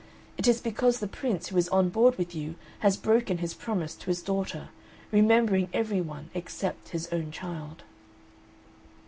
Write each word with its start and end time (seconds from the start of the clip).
It 0.35 0.47
is 0.47 0.61
because 0.61 0.99
the 0.99 1.05
Prince 1.07 1.49
who 1.49 1.57
is 1.57 1.69
on 1.69 1.89
board 1.89 2.17
with 2.17 2.33
you 2.33 2.55
has 2.79 2.97
broken 2.97 3.37
his 3.37 3.53
promise 3.53 3.93
to 3.97 4.07
his 4.07 4.23
daughter, 4.23 4.69
remembering 5.11 5.69
every 5.73 6.01
one 6.01 6.31
except 6.33 6.89
his 6.89 7.07
own 7.13 7.29
child." 7.29 7.83